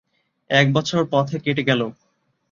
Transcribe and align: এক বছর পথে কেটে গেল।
এক 0.49 0.67
বছর 0.73 1.01
পথে 1.11 1.37
কেটে 1.39 1.63
গেল। 1.63 1.81